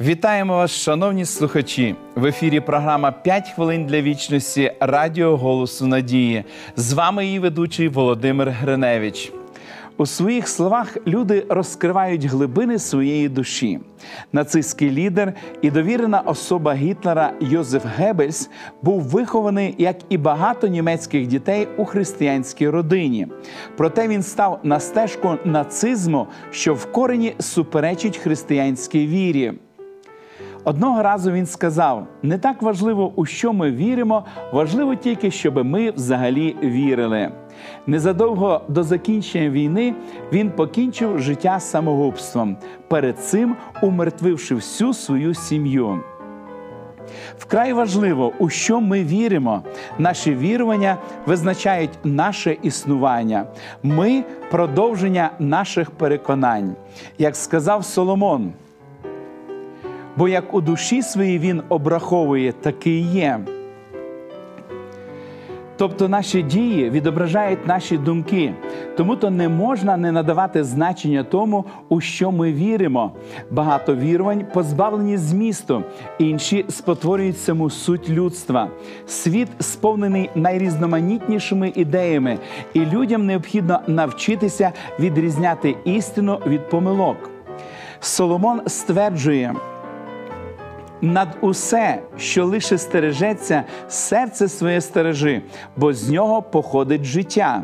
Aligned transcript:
Вітаємо 0.00 0.56
вас, 0.56 0.70
шановні 0.70 1.24
слухачі! 1.24 1.94
В 2.14 2.26
ефірі 2.26 2.60
програма 2.60 3.14
«5 3.26 3.54
хвилин 3.54 3.86
для 3.86 4.02
вічності 4.02 4.72
Радіо 4.80 5.36
Голосу 5.36 5.86
Надії. 5.86 6.44
З 6.76 6.92
вами 6.92 7.26
її 7.26 7.38
ведучий 7.38 7.88
Володимир 7.88 8.50
Гриневич. 8.50 9.32
У 9.96 10.06
своїх 10.06 10.48
словах 10.48 10.96
люди 11.06 11.46
розкривають 11.48 12.24
глибини 12.24 12.78
своєї 12.78 13.28
душі. 13.28 13.80
Нацистський 14.32 14.90
лідер 14.90 15.32
і 15.62 15.70
довірена 15.70 16.20
особа 16.20 16.74
Гітлера 16.74 17.32
Йозеф 17.40 17.84
Геббельс 17.96 18.50
був 18.82 19.02
вихований, 19.02 19.74
як 19.78 19.96
і 20.08 20.18
багато 20.18 20.66
німецьких 20.66 21.26
дітей 21.26 21.68
у 21.76 21.84
християнській 21.84 22.68
родині. 22.68 23.26
Проте 23.76 24.08
він 24.08 24.22
став 24.22 24.60
на 24.62 24.80
стежку 24.80 25.38
нацизму, 25.44 26.26
що 26.50 26.74
в 26.74 26.92
корені 26.92 27.34
суперечить 27.38 28.18
християнській 28.18 29.06
вірі. 29.06 29.52
Одного 30.64 31.02
разу 31.02 31.32
він 31.32 31.46
сказав: 31.46 32.06
не 32.22 32.38
так 32.38 32.62
важливо, 32.62 33.12
у 33.16 33.26
що 33.26 33.52
ми 33.52 33.70
віримо, 33.70 34.24
важливо 34.52 34.94
тільки, 34.94 35.30
щоб 35.30 35.64
ми 35.64 35.90
взагалі 35.90 36.56
вірили. 36.62 37.32
Незадовго 37.86 38.60
до 38.68 38.82
закінчення 38.82 39.50
війни 39.50 39.94
він 40.32 40.50
покінчив 40.50 41.18
життя 41.18 41.60
самогубством, 41.60 42.56
перед 42.88 43.18
цим 43.18 43.56
умертвивши 43.82 44.54
всю 44.54 44.94
свою 44.94 45.34
сім'ю. 45.34 46.00
Вкрай 47.38 47.72
важливо, 47.72 48.32
у 48.38 48.48
що 48.48 48.80
ми 48.80 49.04
віримо. 49.04 49.62
Наші 49.98 50.34
вірування 50.34 50.96
визначають 51.26 51.90
наше 52.04 52.56
існування. 52.62 53.46
Ми 53.82 54.24
продовження 54.50 55.30
наших 55.38 55.90
переконань. 55.90 56.76
Як 57.18 57.36
сказав 57.36 57.84
Соломон. 57.84 58.52
Бо 60.16 60.28
як 60.28 60.54
у 60.54 60.60
душі 60.60 61.02
своїй 61.02 61.38
він 61.38 61.62
обраховує, 61.68 62.52
такий 62.52 63.00
є. 63.00 63.40
Тобто 65.76 66.08
наші 66.08 66.42
дії 66.42 66.90
відображають 66.90 67.66
наші 67.66 67.98
думки, 67.98 68.54
тому 68.96 69.16
то 69.16 69.30
не 69.30 69.48
можна 69.48 69.96
не 69.96 70.12
надавати 70.12 70.64
значення 70.64 71.24
тому, 71.24 71.64
у 71.88 72.00
що 72.00 72.32
ми 72.32 72.52
віримо. 72.52 73.12
Багато 73.50 73.94
вірувань 73.96 74.46
позбавлені 74.54 75.16
змісту, 75.16 75.82
інші 76.18 76.64
спотворюють 76.68 77.38
саму 77.38 77.70
суть 77.70 78.10
людства. 78.10 78.68
Світ 79.06 79.48
сповнений 79.60 80.30
найрізноманітнішими 80.34 81.72
ідеями, 81.74 82.38
і 82.74 82.80
людям 82.80 83.26
необхідно 83.26 83.80
навчитися 83.86 84.72
відрізняти 85.00 85.76
істину 85.84 86.40
від 86.46 86.68
помилок. 86.68 87.30
Соломон 88.00 88.60
стверджує. 88.66 89.54
Над 91.04 91.28
усе, 91.40 92.02
що 92.18 92.46
лише 92.46 92.78
стережеться, 92.78 93.64
серце 93.88 94.48
своє 94.48 94.80
стережи, 94.80 95.42
бо 95.76 95.92
з 95.92 96.10
нього 96.10 96.42
походить 96.42 97.04
життя. 97.04 97.62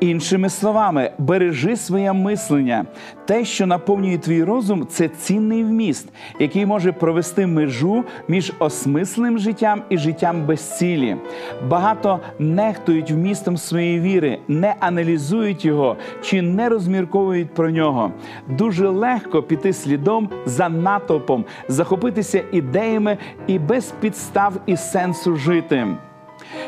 Іншими 0.00 0.50
словами, 0.50 1.10
бережи 1.18 1.76
своє 1.76 2.12
мислення. 2.12 2.84
Те, 3.26 3.44
що 3.44 3.66
наповнює 3.66 4.18
твій 4.18 4.44
розум, 4.44 4.86
це 4.86 5.08
цінний 5.08 5.64
вміст, 5.64 6.08
який 6.40 6.66
може 6.66 6.92
провести 6.92 7.46
межу 7.46 8.04
між 8.28 8.52
осмисленим 8.58 9.38
життям 9.38 9.82
і 9.88 9.98
життям 9.98 10.46
без 10.46 10.78
цілі. 10.78 11.16
Багато 11.68 12.20
нехтують 12.38 13.10
вмістом 13.10 13.56
своєї 13.56 14.00
віри, 14.00 14.38
не 14.48 14.74
аналізують 14.80 15.64
його 15.64 15.96
чи 16.22 16.42
не 16.42 16.68
розмірковують 16.68 17.54
про 17.54 17.70
нього. 17.70 18.12
Дуже 18.48 18.88
легко 18.88 19.42
піти 19.42 19.72
слідом 19.72 20.28
за 20.46 20.68
натовпом, 20.68 21.44
захопитися 21.68 22.42
ідеями 22.52 23.18
і 23.46 23.58
без 23.58 23.92
підстав 24.00 24.52
і 24.66 24.76
сенсу 24.76 25.36
жити. 25.36 25.86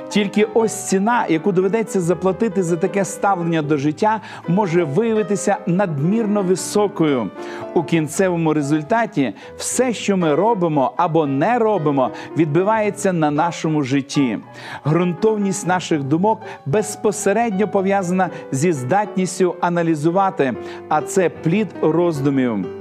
Тільки 0.09 0.47
ось 0.55 0.89
ціна, 0.89 1.27
яку 1.29 1.53
доведеться 1.53 2.01
заплатити 2.01 2.63
за 2.63 2.77
таке 2.77 3.05
ставлення 3.05 3.63
до 3.63 3.77
життя, 3.77 4.21
може 4.49 4.85
виявитися 4.85 5.57
надмірно 5.67 6.43
високою. 6.43 7.31
У 7.75 7.83
кінцевому 7.83 8.55
результаті 8.55 9.33
все, 9.57 9.93
що 9.93 10.17
ми 10.17 10.35
робимо 10.35 10.93
або 10.97 11.27
не 11.27 11.59
робимо, 11.59 12.11
відбивається 12.37 13.13
на 13.13 13.31
нашому 13.31 13.83
житті. 13.83 14.39
Грунтовність 14.85 15.67
наших 15.67 16.03
думок 16.03 16.41
безпосередньо 16.67 17.69
пов'язана 17.69 18.31
зі 18.53 18.73
здатністю 18.73 19.55
аналізувати, 19.61 20.55
а 20.89 21.03
це 21.03 21.29
плід 21.29 21.69
роздумів. 21.83 22.78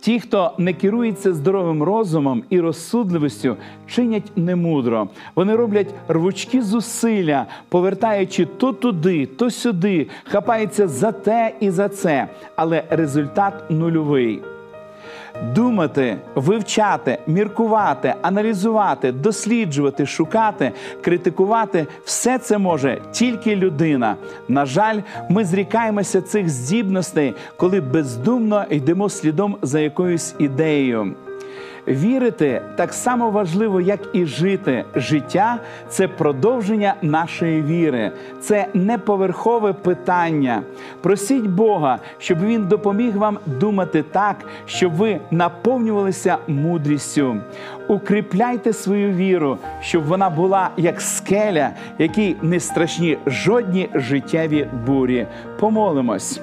Ті, 0.00 0.20
хто 0.20 0.52
не 0.58 0.72
керується 0.72 1.32
здоровим 1.34 1.82
розумом 1.82 2.42
і 2.50 2.60
розсудливістю, 2.60 3.56
чинять 3.86 4.32
немудро. 4.36 5.08
Вони 5.34 5.56
роблять 5.56 5.94
рвучкі 6.08 6.60
зусилля, 6.60 7.46
повертаючи 7.68 8.46
то 8.46 8.72
туди, 8.72 9.26
то 9.26 9.50
сюди, 9.50 10.06
хапаються 10.24 10.88
за 10.88 11.12
те 11.12 11.54
і 11.60 11.70
за 11.70 11.88
це, 11.88 12.28
але 12.56 12.84
результат 12.90 13.70
нульовий. 13.70 14.42
Думати, 15.54 16.16
вивчати, 16.34 17.18
міркувати, 17.26 18.14
аналізувати, 18.22 19.12
досліджувати, 19.12 20.06
шукати, 20.06 20.72
критикувати 21.00 21.86
все 22.04 22.38
це 22.38 22.58
може 22.58 22.98
тільки 23.12 23.56
людина. 23.56 24.16
На 24.48 24.66
жаль, 24.66 25.00
ми 25.28 25.44
зрікаємося 25.44 26.22
цих 26.22 26.48
здібностей, 26.48 27.34
коли 27.56 27.80
бездумно 27.80 28.64
йдемо 28.70 29.08
слідом 29.08 29.56
за 29.62 29.80
якоюсь 29.80 30.34
ідеєю. 30.38 31.14
Вірити 31.88 32.62
так 32.76 32.92
само 32.92 33.30
важливо, 33.30 33.80
як 33.80 34.00
і 34.12 34.26
жити. 34.26 34.84
Життя 34.94 35.58
це 35.88 36.08
продовження 36.08 36.94
нашої 37.02 37.62
віри, 37.62 38.12
це 38.40 38.66
не 38.74 38.98
поверхове 38.98 39.72
питання. 39.72 40.62
Просіть 41.00 41.46
Бога, 41.46 41.98
щоб 42.18 42.44
Він 42.44 42.66
допоміг 42.66 43.16
вам 43.16 43.38
думати 43.46 44.04
так, 44.12 44.36
щоб 44.66 44.92
ви 44.92 45.20
наповнювалися 45.30 46.36
мудрістю. 46.48 47.36
Укріпляйте 47.88 48.72
свою 48.72 49.12
віру, 49.12 49.58
щоб 49.80 50.04
вона 50.04 50.30
була 50.30 50.70
як 50.76 51.00
скеля, 51.00 51.70
якій 51.98 52.36
не 52.42 52.60
страшні 52.60 53.18
жодні 53.26 53.88
життєві 53.94 54.68
бурі. 54.86 55.26
Помолимось. 55.60 56.40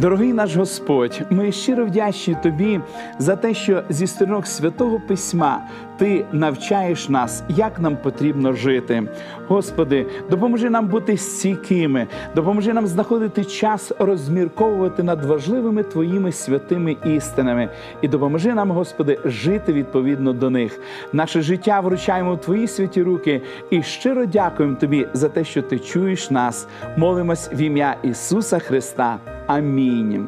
Дорогий 0.00 0.32
наш 0.32 0.56
Господь, 0.56 1.22
ми 1.30 1.52
щиро 1.52 1.84
вдячні 1.86 2.36
Тобі 2.42 2.80
за 3.18 3.36
те, 3.36 3.54
що 3.54 3.82
зі 3.88 4.06
сторінок 4.06 4.46
святого 4.46 5.00
Письма 5.00 5.62
Ти 5.98 6.24
навчаєш 6.32 7.08
нас, 7.08 7.42
як 7.48 7.80
нам 7.80 7.96
потрібно 7.96 8.52
жити. 8.52 9.02
Господи, 9.48 10.06
допоможи 10.30 10.70
нам 10.70 10.86
бути 10.86 11.16
стійкими, 11.16 12.06
допоможи 12.34 12.72
нам 12.72 12.86
знаходити 12.86 13.44
час 13.44 13.92
розмірковувати 13.98 15.02
над 15.02 15.24
важливими 15.24 15.82
Твоїми 15.82 16.32
святими 16.32 16.96
істинами 17.04 17.68
і 18.02 18.08
допоможи 18.08 18.54
нам, 18.54 18.70
Господи, 18.70 19.18
жити 19.24 19.72
відповідно 19.72 20.32
до 20.32 20.50
них. 20.50 20.80
Наше 21.12 21.42
життя 21.42 21.80
вручаємо 21.80 22.34
в 22.34 22.40
Твої 22.40 22.68
святі 22.68 23.02
руки 23.02 23.42
і 23.70 23.82
щиро 23.82 24.26
дякуємо 24.26 24.76
Тобі 24.76 25.06
за 25.12 25.28
те, 25.28 25.44
що 25.44 25.62
Ти 25.62 25.78
чуєш 25.78 26.30
нас. 26.30 26.68
Молимось 26.96 27.50
в 27.52 27.60
ім'я 27.60 27.96
Ісуса 28.02 28.58
Христа. 28.58 29.18
Амінь. 29.50 30.26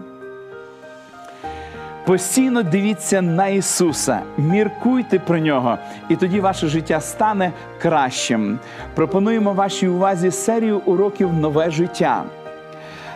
Постійно 2.07 2.63
дивіться 2.63 3.23
на 3.23 3.49
Ісуса, 3.49 4.23
міркуйте 4.39 5.19
про 5.19 5.39
нього, 5.39 5.79
і 6.09 6.17
тоді 6.17 6.41
ваше 6.41 6.69
життя 6.69 7.01
стане 7.01 7.53
кращим. 7.83 8.59
Пропонуємо 8.95 9.53
вашій 9.53 9.89
увазі 9.89 10.31
серію 10.31 10.79
уроків 10.79 11.33
Нове 11.33 11.71
життя. 11.71 12.25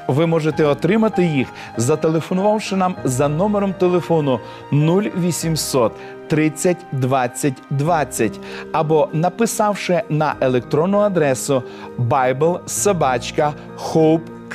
Ви 0.08 0.26
можете 0.26 0.64
отримати 0.64 1.24
їх, 1.24 1.48
зателефонувавши 1.76 2.76
нам 2.76 2.94
за 3.04 3.28
номером 3.28 3.72
телефону 3.72 4.40
0800 4.72 5.92
30 6.28 6.76
20 6.92 7.54
20 7.70 8.40
або 8.72 9.08
написавши 9.12 10.02
на 10.08 10.34
електронну 10.40 10.98
адресу 10.98 11.62
biblesobachka.hope.ua. 11.98 14.35